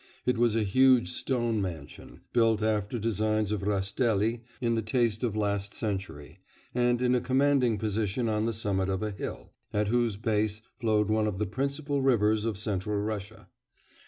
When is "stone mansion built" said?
1.11-2.63